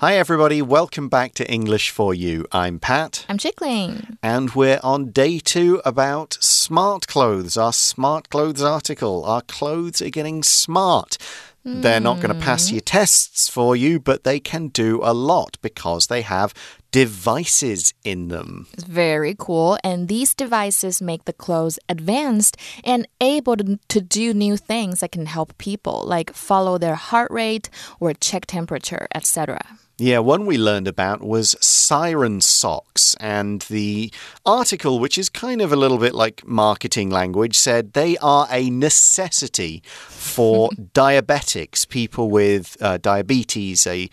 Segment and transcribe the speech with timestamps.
[0.00, 0.62] Hi, everybody.
[0.62, 2.46] Welcome back to English for You.
[2.52, 3.26] I'm Pat.
[3.28, 4.16] I'm Chickling.
[4.22, 9.24] And we're on day two about smart clothes, our smart clothes article.
[9.24, 11.18] Our clothes are getting smart.
[11.64, 12.74] They're not going to pass mm.
[12.74, 16.54] your tests for you, but they can do a lot because they have
[16.92, 18.68] devices in them.
[18.72, 19.78] It's very cool.
[19.82, 25.10] And these devices make the clothes advanced and able to, to do new things that
[25.10, 27.68] can help people, like follow their heart rate
[27.98, 29.58] or check temperature, etc.
[30.00, 33.16] Yeah, one we learned about was siren socks.
[33.18, 34.12] And the
[34.46, 38.70] article, which is kind of a little bit like marketing language, said they are a
[38.70, 44.08] necessity for diabetics, people with uh, diabetes, a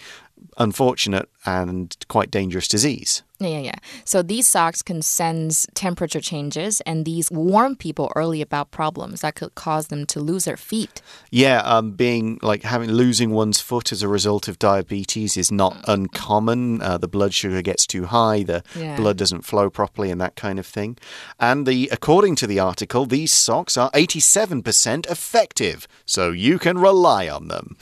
[0.57, 3.21] unfortunate and quite dangerous disease.
[3.39, 3.75] Yeah, yeah, yeah.
[4.05, 9.35] So these socks can sense temperature changes and these warn people early about problems that
[9.35, 11.01] could cause them to lose their feet.
[11.31, 15.83] Yeah, um, being like having losing one's foot as a result of diabetes is not
[15.87, 16.81] uncommon.
[16.81, 18.95] Uh, the blood sugar gets too high, the Yeah.
[18.95, 20.97] blood doesn't flow properly, and that kind of thing.
[21.39, 27.27] And the according to the article, these socks are 87% effective, so you can rely
[27.27, 27.75] on them.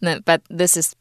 [0.00, 0.94] No, But this is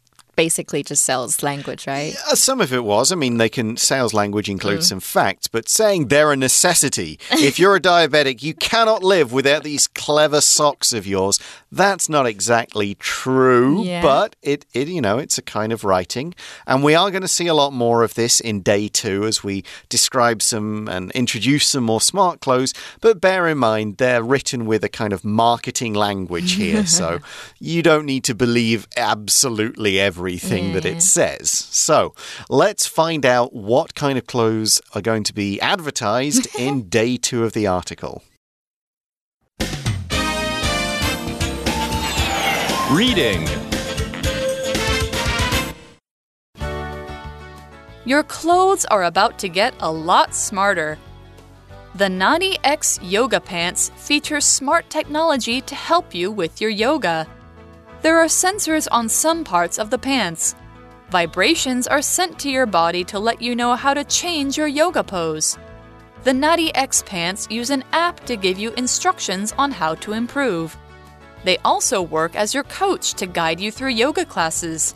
[0.46, 2.16] basically just sales language, right?
[2.28, 3.12] Uh, some of it was.
[3.12, 7.20] I mean, they can sales language includes some facts, but saying they're a necessity.
[7.30, 11.40] if you're a diabetic, you cannot live without these clever socks of yours.
[11.72, 14.02] That's not exactly true, Yeah.
[14.02, 16.34] but it, it you know, it's a kind of writing,
[16.66, 19.44] and we are going to see a lot more of this in day two as
[19.44, 22.74] we describe some and introduce some more smart clothes.
[23.00, 27.20] But bear in mind, they're written with a kind of marketing language here, so
[27.60, 30.92] you don't need to believe absolutely everything that Yeah.
[30.92, 31.50] it says.
[31.52, 32.14] So
[32.50, 37.44] let's find out what kind of clothes are going to be advertised in day two
[37.44, 38.24] of the article.
[42.92, 43.48] Reading.
[48.04, 50.98] Your clothes are about to get a lot smarter.
[51.96, 57.28] The Nadi X yoga pants feature smart technology to help you with your yoga.
[58.02, 60.56] There are sensors on some parts of the pants.
[61.12, 65.04] Vibrations are sent to your body to let you know how to change your yoga
[65.04, 65.58] pose.
[66.24, 70.76] The Nadi X pants use an app to give you instructions on how to improve.
[71.44, 74.96] They also work as your coach to guide you through yoga classes.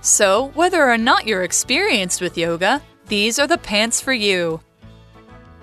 [0.00, 4.60] So, whether or not you're experienced with yoga, these are the pants for you.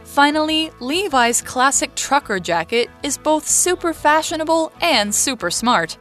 [0.03, 5.97] Finally, Levi's classic trucker jacket is both super fashionable and super smart.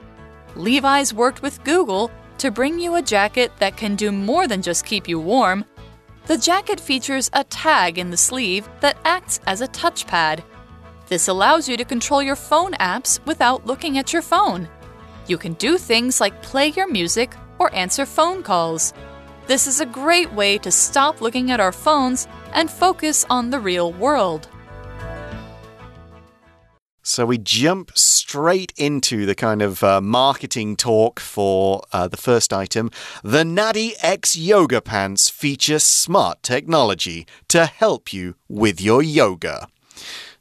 [0.57, 4.85] Levi's worked with Google to bring you a jacket that can do more than just
[4.85, 5.65] keep you warm.
[6.27, 10.43] The jacket features a tag in the sleeve that acts as a touchpad.
[11.09, 14.69] This allows you to control your phone apps without looking at your phone.
[15.27, 18.93] You can do things like play your music or answer phone calls.
[19.47, 23.61] This is a great way to stop looking at our phones and focus on the
[23.61, 24.49] real world.
[27.05, 32.53] So we jump straight into the kind of uh, marketing talk for uh, the first
[32.53, 32.93] item.
[33.25, 39.67] The Nadi X yoga pants feature smart technology to help you with your yoga.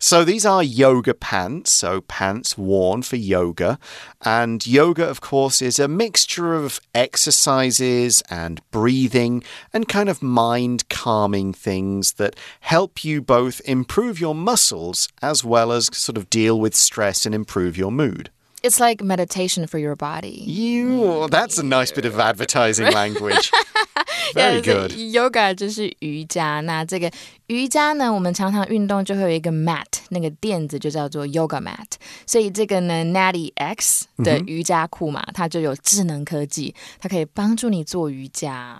[0.03, 3.77] So these are yoga pants, so pants worn for yoga.
[4.25, 10.89] And yoga, of course, is a mixture of exercises and breathing and kind of mind
[10.89, 16.59] calming things that help you both improve your muscles as well as sort of deal
[16.59, 18.31] with stress and improve your mood.
[18.63, 20.43] It's like meditation for your body.
[20.45, 23.49] You, that's a nice bit of advertising language.
[24.35, 24.91] Very good.
[24.91, 27.11] Yoga 就是瑜伽，那这个
[27.47, 31.87] 瑜伽呢，我们常常运动就会有一个 mat，那个垫子就叫做 yoga mat。
[32.27, 38.79] 所以这个呢，Nadi X 的瑜伽裤嘛，它就有智能科技，它可以帮助你做瑜伽。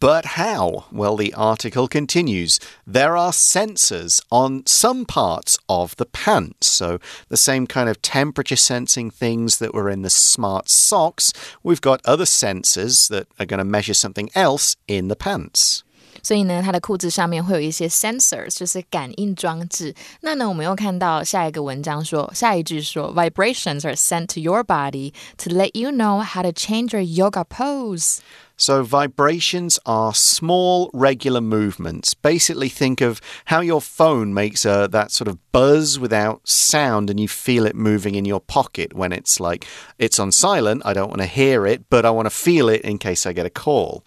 [0.00, 0.86] But how?
[0.90, 2.58] Well, the article continues.
[2.84, 6.66] There are sensors on some parts of the pants.
[6.66, 6.98] So,
[7.28, 11.32] the same kind of temperature sensing things that were in the smart socks,
[11.62, 15.84] we've got other sensors that are going to measure something else in the pants.
[16.24, 19.94] 所以呢，它的裤子上面会有一些 sensors，就是感应装置。
[20.20, 28.18] 那呢，我们又看到下一个文章说，下一句说，vibrations are sent to your body to let you know how to change your yoga pose。
[28.59, 32.15] So, vibrations are small, regular movements.
[32.15, 37.19] Basically, think of how your phone makes a, that sort of buzz without sound, and
[37.19, 39.67] you feel it moving in your pocket when it's like
[39.99, 40.81] it's on silent.
[40.85, 43.33] I don't want to hear it, but I want to feel it in case I
[43.33, 44.03] get a call.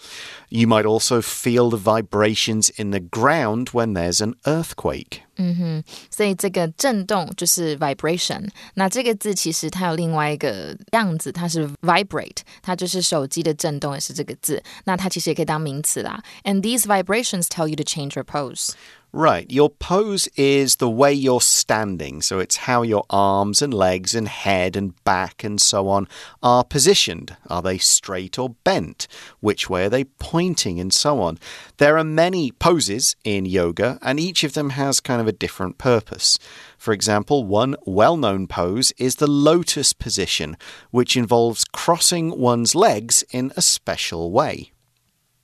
[0.48, 5.22] You might also feel the vibrations in the ground when there's an earthquake.
[5.42, 8.46] 嗯哼所以这个震动就是 vibration。
[8.74, 16.22] 那这个字其实它有另外一个样子，它是 vibrate，它就是手机的震动也是这个字，那它其实也可以当名词啦。
[16.44, 18.72] And these vibrations tell you to change your pose.
[19.12, 19.50] Right.
[19.50, 22.22] Your pose is the way you're standing.
[22.22, 26.06] So it's how your arms and legs and head and back and so on
[26.44, 27.36] are positioned.
[27.48, 29.08] Are they straight or bent?
[29.40, 31.38] Which way are they pointing and so on?
[31.78, 35.76] There are many poses in yoga, and each of them has kind of a different
[35.76, 36.38] purpose.
[36.78, 40.56] For example, one well known pose is the lotus position,
[40.92, 44.70] which involves crossing one's legs in a special way.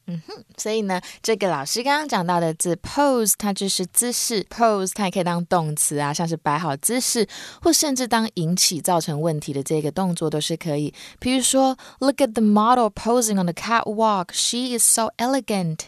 [0.09, 7.27] 嗯哼，所以呢，这个老师刚刚讲到的字 pose，它就是姿势；pose 它也可以当动词啊，像是摆好姿势，
[7.61, 10.95] 或甚至当引起造成问题的这个动作都是可以。
[11.19, 14.29] 比如说，Look at the model posing on the catwalk.
[14.33, 15.79] She is so elegant.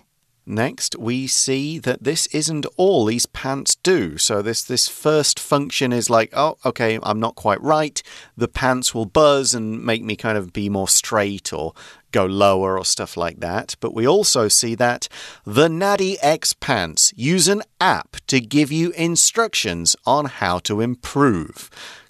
[0.51, 4.17] Next, we see that this isn't all these pants do.
[4.17, 8.03] So this this first function is like, oh, okay, I'm not quite right.
[8.35, 11.75] The pants will buzz and make me kind of be more straight or
[12.13, 13.77] go lower or stuff like that.
[13.81, 15.07] But we also see that
[15.45, 21.69] the Nadi X pants use an app to give you instructions on how to improve.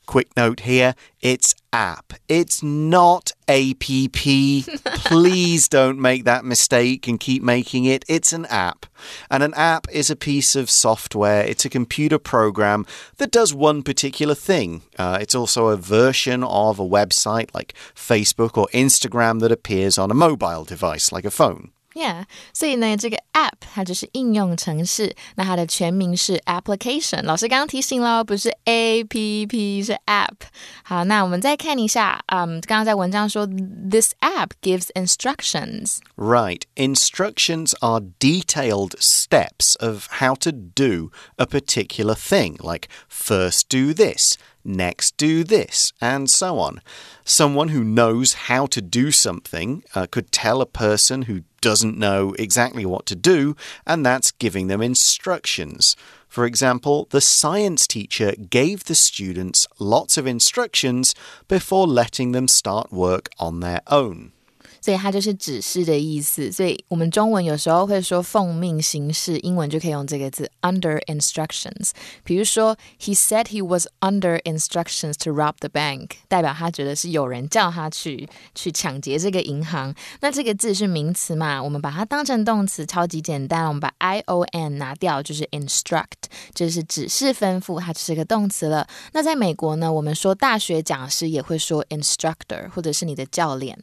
[0.09, 3.85] Quick note here it's app, it's not app.
[5.05, 8.07] Please don't make that mistake and keep making it.
[8.09, 8.87] It's an app.
[9.31, 12.87] And an app is a piece of software, it's a computer program
[13.19, 14.81] that does one particular thing.
[14.99, 20.11] Uh, it's also a version of a website like Facebook or Instagram that appears on
[20.11, 21.71] a mobile device like a phone.
[21.98, 27.22] Yeah，所以呢，这个 app 它就是应用程式，那它的全名是 application。
[27.22, 30.34] 老师刚刚提醒了，不是 A P P，是 app。
[30.82, 42.88] 好，那我们再看一下，嗯，刚刚在文章说，this app gives instructions。Right, instructions are detailed steps of how to do a particular thing, like
[43.08, 46.80] first do this next do this, and so on.
[47.24, 52.35] Someone who knows how to do something uh, could tell a person who doesn't know
[52.39, 53.57] exactly what to do,
[53.87, 55.97] and that's giving them instructions.
[56.29, 61.15] For example, the science teacher gave the students lots of instructions
[61.49, 64.33] before letting them start work on their own.
[64.81, 66.51] 所以它就是指示的意思。
[66.53, 71.91] 所以我们中文有时候会说奉命行事，英文就可以用这个字 under instructions。
[72.25, 79.95] 比如说，He said he was under instructions to rob the bank，代表他觉得是有人叫他去去抢劫这个银行。
[80.21, 81.63] 那这个字是名词嘛？
[81.63, 83.67] 我们把它当成动词，超级简单。
[83.69, 88.87] 我们把 i o n 拿掉，就是 instruct，就是指示吩咐，它就是个动词了。
[89.13, 93.79] 那在美国呢，我们说大学讲师也会说 instructor，或者是你的教练。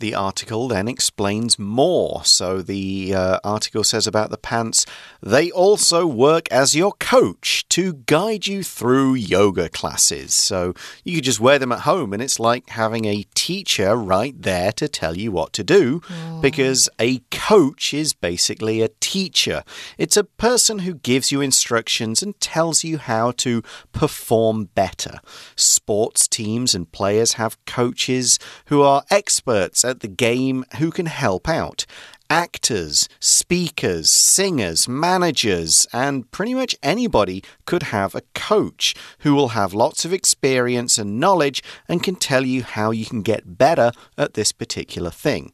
[0.00, 2.24] The article then explains more.
[2.24, 4.86] So the uh, article says about the pants,
[5.22, 10.34] they also work as your coach to guide you through yoga classes.
[10.34, 10.74] So
[11.04, 14.72] you could just wear them at home, and it's like having a teacher right there
[14.72, 16.40] to tell you what to do oh.
[16.40, 19.62] because a coach is basically a teacher.
[19.98, 23.62] It's a person who gives you instructions and tells you how to
[23.92, 25.20] perform better.
[25.56, 31.48] Sports teams and players have coaches who are experts at the game who can help
[31.48, 31.84] out
[32.30, 39.74] actors, speakers, singers, managers, and pretty much anybody could have a coach who will have
[39.74, 44.34] lots of experience and knowledge and can tell you how you can get better at
[44.34, 45.52] this particular thing.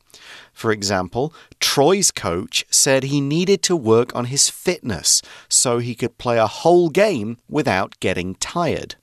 [0.52, 6.18] For example, Troy's coach said he needed to work on his fitness so he could
[6.18, 8.96] play a whole game without getting tired.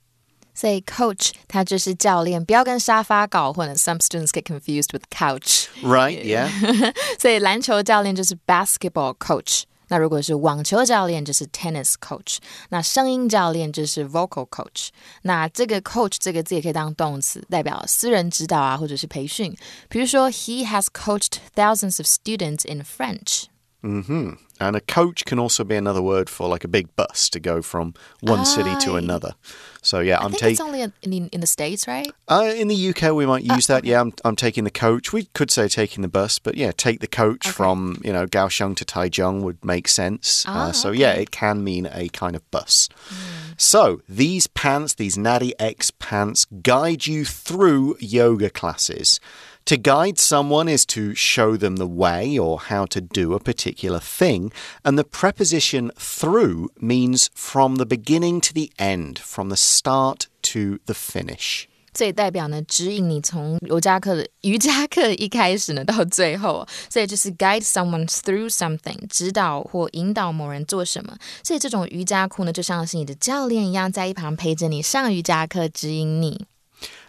[0.53, 3.75] 所以 coach 它就是教练，不要跟沙发搞混了。
[3.75, 5.67] Some students get confused with couch.
[5.81, 6.93] Right, yeah.
[7.19, 9.63] 所以篮球教练就是 basketball coach。
[9.91, 12.37] 那如果是网球教练，就是 tennis coach；
[12.69, 14.89] 那声音教练就是 vocal coach。
[15.23, 19.57] 那这个 coach 这个字也可以当动词，代表私人指导啊，或者是培训。
[19.87, 23.45] 比如说，He has coached thousands of students in French.
[23.84, 24.30] Mm-hmm.
[24.60, 27.60] And a coach can also be another word for like a big bus to go
[27.60, 29.34] from one city to another.
[29.82, 30.52] So yeah, I am taking.
[30.52, 32.10] It's only in, in the states, right?
[32.28, 33.78] Uh, in the UK, we might use uh, that.
[33.80, 33.90] Okay.
[33.90, 35.12] Yeah, I'm, I'm taking the coach.
[35.12, 37.52] We could say taking the bus, but yeah, take the coach okay.
[37.52, 40.46] from you know Kaohsiung to Taichung would make sense.
[40.46, 41.00] Uh, ah, uh, so okay.
[41.00, 42.88] yeah, it can mean a kind of bus.
[43.08, 43.60] Mm.
[43.60, 49.20] So these pants, these Nadi X pants, guide you through yoga classes.
[49.65, 53.99] To guide someone is to show them the way or how to do a particular
[53.99, 54.51] thing,
[54.83, 60.79] and the preposition through means from the beginning to the end, from the start to
[60.85, 61.65] the finish.
[61.91, 71.17] 这也代表呢，指引你从瑜伽课的瑜伽课一开始呢到最后，所以就是 guide someone through something，指导或引导某人做什么。
[71.43, 76.45] 所以这种瑜伽裤呢，就像是你的教练一样，在一旁陪着你上瑜伽课，指引你。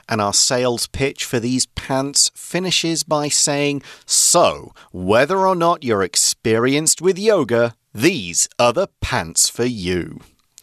[0.07, 6.03] And our sales pitch for these pants finishes by saying, So, whether or not you're
[6.03, 10.19] experienced with yoga, these are the pants for you.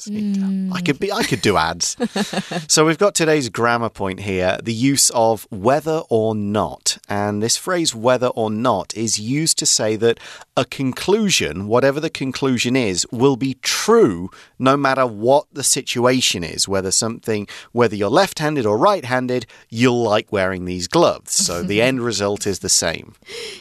[0.07, 1.97] I could be I could do ads.
[2.67, 6.99] so we've got today's grammar point here, the use of whether or not.
[7.09, 10.19] And this phrase whether or not is used to say that
[10.55, 16.67] a conclusion, whatever the conclusion is, will be true no matter what the situation is,
[16.67, 21.33] whether something whether you're left-handed or right-handed, you'll like wearing these gloves.
[21.33, 23.15] So the end result is the same.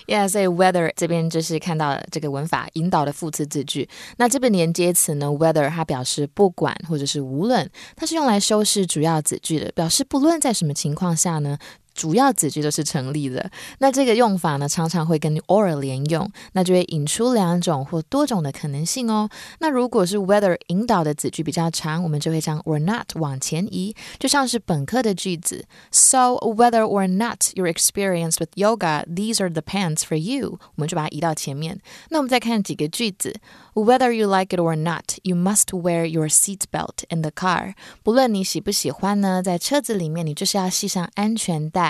[0.07, 3.89] Yeah, 所以 whether 这边就是看到这个文法引导的副词子句。
[4.19, 11.58] 那这边连接词呢，whether 它表示 不管或者是无论，它是用来修饰主要子句的，表示不论在什么情况下呢。
[12.01, 13.51] 主要子句都是成立的。
[13.79, 19.31] 那这个用法呢，常常会跟 or 连用，那就会引出两种或多种的可能性哦。
[19.61, 29.63] 那如果是 whether 引导的子句比较长，我们就会将 or not 往前移，就像是本课的句子：So whether or not you're experienced with yoga, these are the
[29.63, 30.59] pants for you。
[30.75, 31.81] 我们就把它移到前面。
[32.11, 33.37] 那我们再看几个句子：
[33.73, 37.73] Whether you like it or not, you must wear your seat belt in the car。
[38.03, 41.87] 不论你喜不喜欢呢，在车子里面你就是要系上安全带。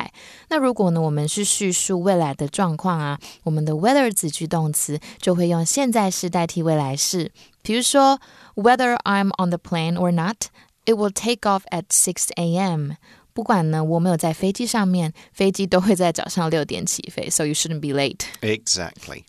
[0.49, 7.33] 那如果呢，我们是叙述未来的状况啊，我们的 whether 子句动词就会用现在式代替未来式。
[7.63, 8.21] 比如说，
[8.55, 10.47] Whether I'm on the plane or not,
[10.87, 12.93] it will take off at six a.m.
[13.35, 18.21] 不管呢，我没有在飞机上面，飞机都会在早上六点起飞，so you shouldn't be late.
[18.41, 19.25] Exactly.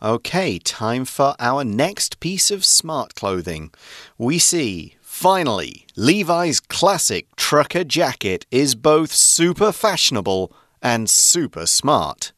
[0.00, 3.70] Okay, time for our next piece of smart clothing.
[4.16, 4.92] We see
[5.23, 10.51] Finally, Levi's classic trucker jacket is both super fashionable
[10.81, 12.33] and super smart.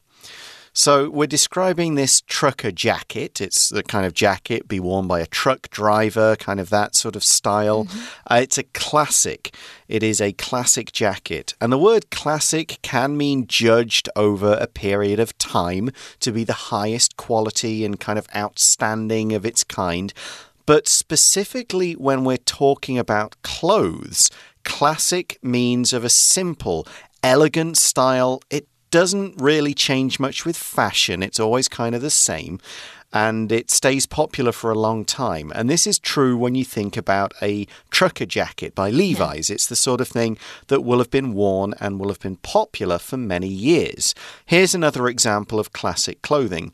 [0.72, 3.42] So, we're describing this trucker jacket.
[3.42, 7.16] It's the kind of jacket be worn by a truck driver, kind of that sort
[7.16, 7.86] of style.
[7.86, 8.32] Mm -hmm.
[8.32, 9.56] uh, it's a classic.
[9.88, 11.56] It is a classic jacket.
[11.60, 16.76] And the word classic can mean judged over a period of time to be the
[16.76, 20.14] highest quality and kind of outstanding of its kind.
[20.66, 24.30] But specifically when we're talking about clothes,
[24.64, 26.86] classic means of a simple,
[27.24, 28.42] elegant style.
[28.50, 32.60] It doesn't really change much with fashion, it's always kind of the same.
[33.14, 35.52] And it stays popular for a long time.
[35.56, 39.50] And this is true when you think about a trucker jacket by Levi's.
[39.50, 42.98] It's the sort of thing that will have been worn and will have been popular
[42.98, 44.14] for many years.
[44.46, 46.74] Here's another example of classic clothing.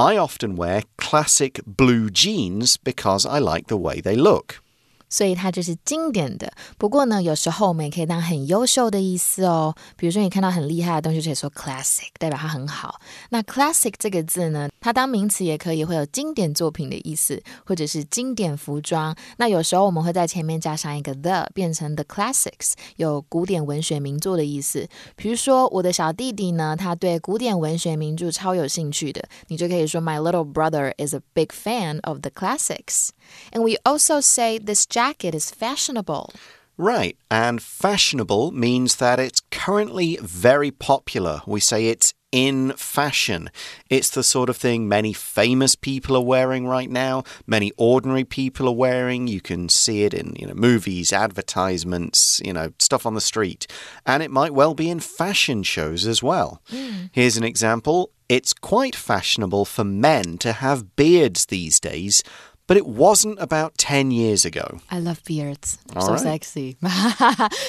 [0.00, 4.62] I often wear classic blue jeans because I like the way they look.
[5.10, 6.50] 所以它就是经典的。
[6.78, 9.74] 不过呢，有时候我们也可以当很优秀的意思哦。
[9.96, 12.98] 比如说，你看到很厉害的东西，就可以说 classic，代表它很好。
[13.28, 19.14] 那 classic 这个字呢，它当名词也可以会有经典作品的意思，或者是经典服装。
[19.36, 24.88] 那有时候我们会在前面加上一个 the，变成 the classics，有古典文学名作的意思。
[25.16, 33.08] 比如说，我的小弟弟呢，他对古典文学名著超有兴趣的，你就可以说 My little brother is a big fan of the classics.
[33.52, 36.30] And we also say this jacket is fashionable.
[36.76, 41.40] Right, and fashionable means that it's currently very popular.
[41.46, 43.50] We say it's in fashion.
[43.88, 48.68] It's the sort of thing many famous people are wearing right now, many ordinary people
[48.68, 49.26] are wearing.
[49.26, 53.66] You can see it in, you know, movies, advertisements, you know, stuff on the street.
[54.04, 56.60] And it might well be in fashion shows as well.
[56.70, 57.08] Mm.
[57.12, 58.10] Here's an example.
[58.28, 62.22] It's quite fashionable for men to have beards these days,
[62.69, 64.79] but it wasn't about 10 years ago.
[64.89, 65.75] I love beards.
[65.93, 66.75] so sexy.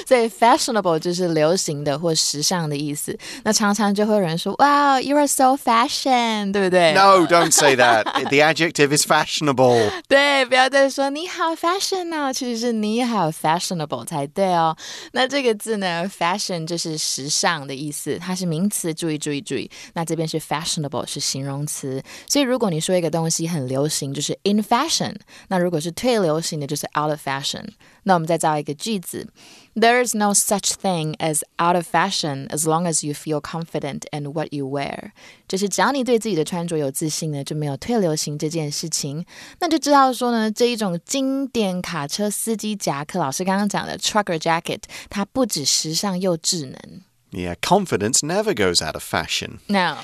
[0.09, 3.19] 所以 fashionable 就是流行的或时尚的意思。
[3.45, 6.95] 那常常就会有人说，Wow, you are so fashion，对不对？
[6.95, 8.05] No, don't say that.
[8.05, 9.91] The adjective is fashionable.
[10.09, 14.75] 对，不要再说你好 fashion 哦，其实是你好 fashionable 才对哦。
[15.13, 19.71] 那这个字呢，fashion 就是时尚的意思，它是名词，注意注意注意。
[19.93, 24.87] 那这边是 fashionable 是形容词，所以如果你说一个东西很流行，就是 in fashion。
[24.91, 25.15] fashion。
[25.49, 27.65] 那如果是退流行的，就是 out of fashion。
[28.03, 29.29] 那我们再造一个句子：
[29.75, 34.33] There is no such thing as out of fashion as long as you feel confident in
[34.33, 35.11] what you wear。
[35.49, 39.25] 就是只要你对自己的穿着有自信呢，就没有退流行这件事情。
[39.61, 47.03] 那就知道说呢，这一种经典卡车司机夹克，老师刚刚讲的 trucker jacket，它不止时尚又智能。
[47.32, 49.62] Yeah, confidence never goes out of fashion.
[49.70, 49.98] No.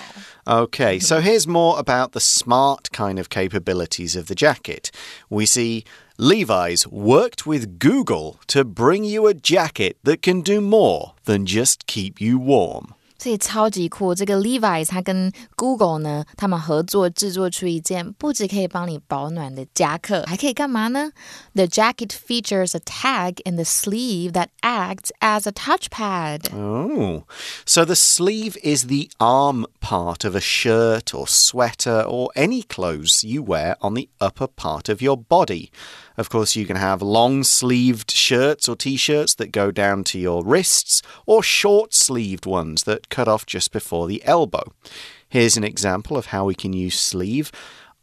[0.47, 1.25] Okay, so mm-hmm.
[1.25, 4.91] here's more about the smart kind of capabilities of the jacket.
[5.29, 5.83] We see
[6.17, 11.85] Levi's worked with Google to bring you a jacket that can do more than just
[11.85, 12.95] keep you warm.
[13.18, 14.14] 所以超级酷。
[14.14, 21.12] 这个 Levi's 它跟 Google 呢，他们合作制作出一件不只可以帮你保暖的夹克，还可以干嘛呢？
[21.54, 26.52] The jacket features a tag in the sleeve that acts as a touchpad.
[26.52, 27.22] Oh,
[27.64, 33.22] so the sleeve is the arm part of a shirt or sweater or any clothes
[33.22, 35.70] you wear on the upper part of your body.
[36.17, 40.19] Of course, you can have long sleeved shirts or t shirts that go down to
[40.19, 44.73] your wrists, or short sleeved ones that cut off just before the elbow.
[45.29, 47.51] Here's an example of how we can use sleeve.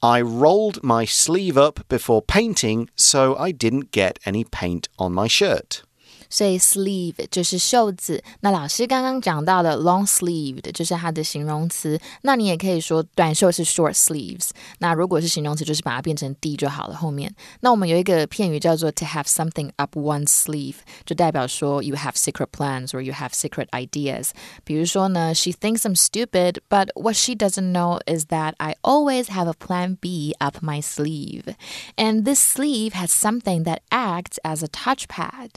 [0.01, 5.27] I rolled my sleeve up before painting so I didn't get any paint on my
[5.27, 5.83] shirt.
[6.34, 8.24] 所以 sleeve 就是袖子。
[8.42, 12.00] 那老师刚刚讲到的 long sleeved 就是它的形容词。
[12.22, 14.50] 那你也可以说短袖是 short sleeves。
[14.80, 16.96] 那如果是形容词，就是把它变成 d 就好了。
[16.96, 24.30] 后面那我们有一个片语叫做 to have something up one's sleeve，就代表说 you have secret plans or you have secret ideas。
[24.64, 29.98] 比如说呢，she thinks I'm stupid, but what she doesn't know is that I always have a plan
[30.00, 31.56] B up my sleeve,
[31.96, 35.50] and this sleeve has something that acts as a touchpad.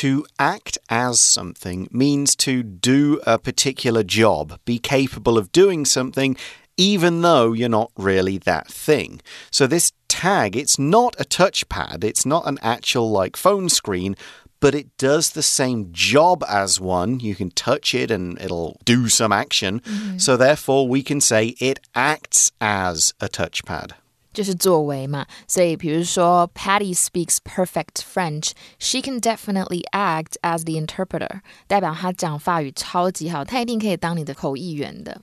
[0.00, 6.36] To act as something means to do a particular job, be capable of doing something
[6.76, 9.20] even though you're not really that thing.
[9.52, 14.16] So this tag, it's not a touchpad, it's not an actual like phone screen,
[14.58, 17.20] but it does the same job as one.
[17.20, 19.80] You can touch it and it'll do some action.
[19.84, 20.20] Mm -hmm.
[20.20, 23.92] So therefore we can say it acts as a touchpad.
[24.33, 28.51] 就是作为嘛，所以比如说，Patty speaks perfect French.
[28.77, 31.41] She can definitely act as the interpreter.
[31.67, 35.21] 代表她讲法语超级好，她一定可以当你的口译员的。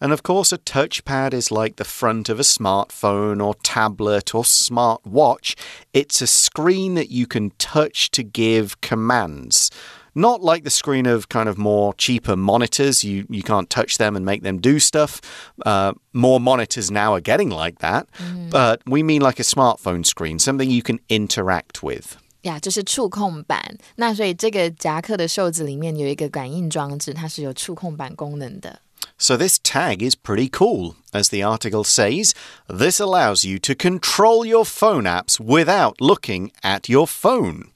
[0.00, 4.44] And of course, a touchpad is like the front of a smartphone or tablet or
[4.44, 5.54] smartwatch.
[5.92, 9.68] It's a screen that you can touch to give commands.
[10.16, 13.02] Not like the screen of kind of more cheaper monitors.
[13.02, 15.20] You you can't touch them and make them do stuff.
[15.64, 18.06] Uh, more monitors now are getting like that.
[18.18, 18.50] Mm.
[18.50, 22.16] But we mean like a smartphone screen, something you can interact with.
[22.42, 23.78] 呀，就是触控板。
[23.96, 28.80] 那所以这个夹克的袖子里面有一个感应装置，它是有触控板功能的。
[29.18, 30.96] So this tag is pretty cool.
[31.12, 32.32] As the article says,
[32.68, 37.68] this allows you to control your phone apps without looking at your phone.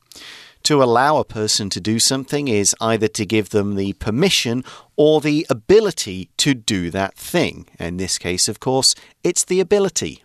[0.71, 4.65] To allow a person to do something is either to give them the permission
[4.97, 7.67] or the ability to do that thing.
[7.79, 10.23] In this case, of course, it's the ability.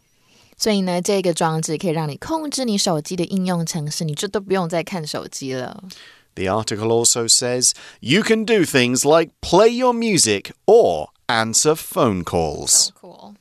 [0.58, 5.84] 所以呢，这个装置可以让你控制你手机的应用程式，你就都不用再看手机了。
[6.36, 12.69] The article also says you can do things like play your music or answer phone calls.
[12.69, 13.36] So cool.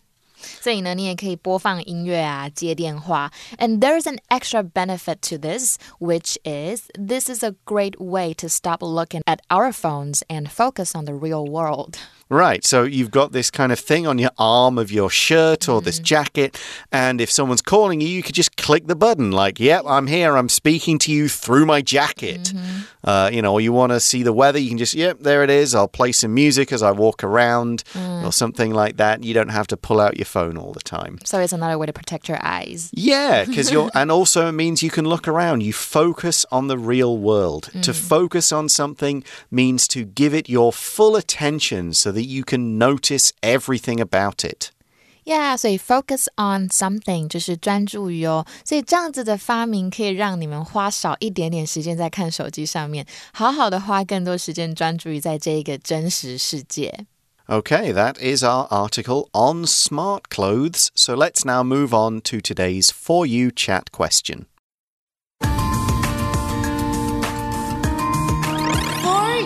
[0.61, 3.31] 所以呢，你也可以播放音乐啊，接电话。
[3.59, 8.81] And there's an extra benefit to this, which is this is a great way to stop
[8.81, 11.99] looking at our phones and focus on the real world.
[12.33, 12.65] Right.
[12.65, 15.85] So you've got this kind of thing on your arm of your shirt or mm.
[15.85, 16.57] this jacket.
[16.93, 20.37] And if someone's calling you, you could just click the button, like, yep, I'm here.
[20.37, 22.53] I'm speaking to you through my jacket.
[22.55, 22.85] Mm -hmm.
[23.03, 25.43] uh, you know, or you want to see the weather, you can just, yep, there
[25.43, 25.75] it is.
[25.75, 28.25] I'll play some music as I walk around mm.
[28.25, 29.25] or something like that.
[29.25, 31.19] You don't have to pull out your phone all the time.
[31.25, 32.91] So it's another way to protect your eyes.
[32.93, 35.63] Yeah, because you're, and also it means you can look around.
[35.63, 37.71] You focus on the real world.
[37.83, 37.95] To mm.
[37.95, 43.33] focus on something means to give it your full attention so that you can notice
[43.43, 44.71] everything about it.
[45.25, 57.07] Yeah，所以 focus on something 就是专注于哦，所以这样子的发明可以让你们花少一点点时间在看手机上面，好好的花更多时间专注于在这一个真实世界。
[57.48, 60.92] Okay, that is our article on smart clothes.
[60.96, 64.48] So let's now move on to today's For You chat question.
[65.40, 65.50] For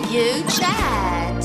[0.08, 1.44] You chat.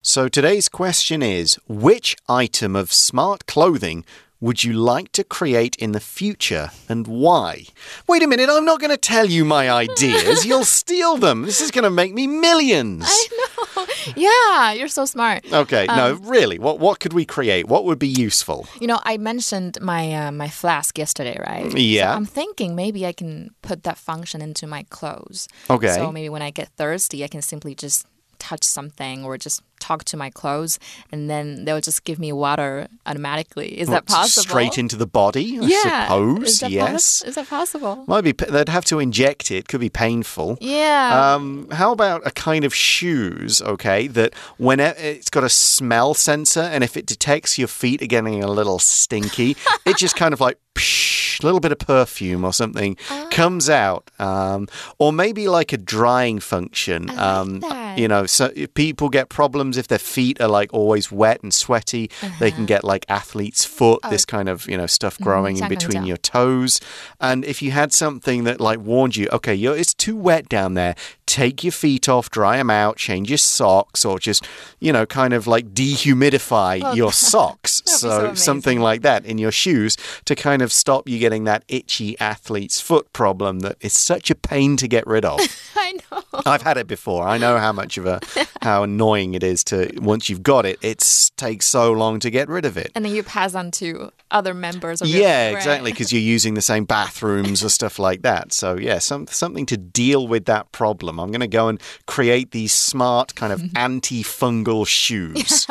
[0.00, 4.06] So today's question is Which item of smart clothing
[4.42, 7.64] would you like to create in the future and why?
[8.08, 10.44] Wait a minute, I'm not going to tell you my ideas.
[10.48, 11.42] You'll steal them.
[11.42, 13.04] This is going to make me millions.
[13.06, 13.86] I know.
[14.16, 15.44] Yeah, you're so smart.
[15.52, 16.58] Okay, um, no, really.
[16.58, 17.68] What what could we create?
[17.68, 18.66] What would be useful?
[18.80, 21.70] You know, I mentioned my uh, my flask yesterday, right?
[21.78, 22.10] Yeah.
[22.10, 25.48] So I'm thinking maybe I can put that function into my clothes.
[25.70, 25.94] Okay.
[25.94, 28.06] So maybe when I get thirsty, I can simply just
[28.40, 30.78] touch something or just talk to my clothes,
[31.10, 33.78] and then they'll just give me water automatically.
[33.78, 34.42] Is that possible?
[34.48, 36.04] Straight into the body, I yeah.
[36.04, 36.62] suppose.
[36.62, 37.22] Is yes.
[37.22, 38.04] is that possible?
[38.06, 38.32] Might be.
[38.32, 39.68] They'd have to inject it.
[39.68, 40.58] Could be painful.
[40.60, 41.34] Yeah.
[41.34, 46.14] Um, how about a kind of shoes, okay, that when it, it's got a smell
[46.14, 50.32] sensor, and if it detects your feet are getting a little stinky, it just kind
[50.32, 53.28] of like psh, little bit of perfume or something oh.
[53.30, 57.06] comes out, um, or maybe like a drying function.
[57.06, 57.62] Like um,
[57.96, 62.10] you know, so people get problems if their feet are like always wet and sweaty.
[62.22, 62.38] Uh -huh.
[62.38, 64.10] They can get like athlete's foot, oh.
[64.10, 66.80] this kind of you know stuff growing mm, in between your toes.
[67.18, 70.94] And if you had something that like warned you, okay, it's too wet down there.
[71.26, 74.46] Take your feet off, dry them out, change your socks, or just
[74.80, 77.82] you know, kind of like dehumidify your socks.
[77.84, 81.64] so, so something like that in your shoes to kind of stop you getting that
[81.68, 85.40] itchy athlete's foot problem that is such a pain to get rid of.
[85.76, 86.21] I know.
[86.46, 87.26] I've had it before.
[87.26, 88.20] I know how much of a
[88.62, 91.02] how annoying it is to once you've got it, it
[91.36, 92.92] takes so long to get rid of it.
[92.94, 95.56] And then you pass on to other members of Yeah, right.
[95.56, 98.52] exactly, because you're using the same bathrooms or stuff like that.
[98.52, 101.18] So yeah, some something to deal with that problem.
[101.20, 105.66] I'm going to go and create these smart kind of antifungal shoes.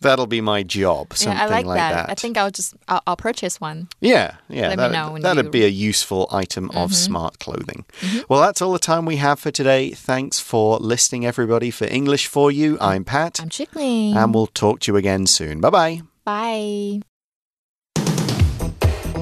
[0.00, 1.08] That'll be my job.
[1.12, 2.10] Yeah, Something I like, like that.
[2.10, 3.88] I think I'll just I'll, I'll purchase one.
[4.00, 4.68] Yeah, yeah.
[4.68, 6.92] Let that'd, know when that'd you- be a useful item of mm-hmm.
[6.92, 7.84] smart clothing.
[8.00, 8.20] Mm-hmm.
[8.28, 9.83] Well, that's all the time we have for today.
[9.90, 11.70] Thanks for listening, everybody.
[11.70, 13.40] For English for You, I'm Pat.
[13.40, 14.16] I'm Chickling.
[14.16, 15.60] and we'll talk to you again soon.
[15.60, 16.02] Bye bye.
[16.24, 17.00] Bye.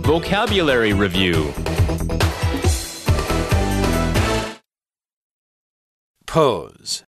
[0.05, 1.53] Vocabulary Review
[6.27, 7.05] Pose.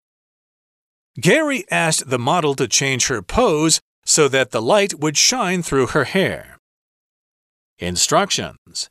[1.21, 5.89] Gary asked the model to change her pose so that the light would shine through
[5.89, 6.59] her hair.
[7.79, 8.89] Instructions.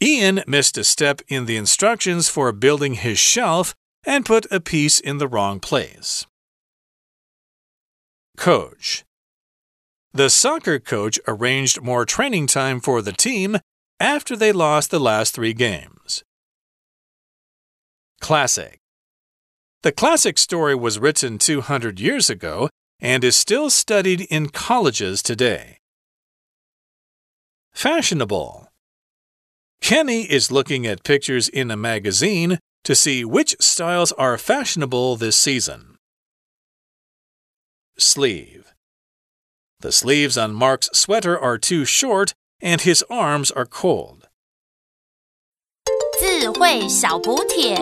[0.00, 5.00] Ian missed a step in the instructions for building his shelf and put a piece
[5.00, 6.26] in the wrong place.
[8.36, 9.04] Coach.
[10.12, 13.58] The soccer coach arranged more training time for the team
[13.98, 16.22] after they lost the last three games.
[18.20, 18.78] Classic.
[19.82, 22.68] The classic story was written 200 years ago
[23.00, 25.78] and is still studied in colleges today.
[27.72, 28.67] Fashionable.
[29.81, 35.35] Kenny is looking at pictures in a magazine to see which styles are fashionable this
[35.35, 35.97] season.
[37.97, 38.73] Sleeve.
[39.79, 44.27] The sleeves on Mark's sweater are too short and his arms are cold.
[46.19, 47.75] 智慧小补帖。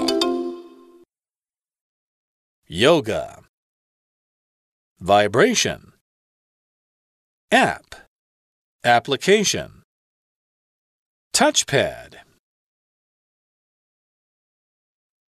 [2.68, 3.44] Yoga.
[5.00, 5.94] Vibration.
[7.52, 7.96] App.
[8.84, 9.84] Application.
[11.37, 12.26] Touchpad.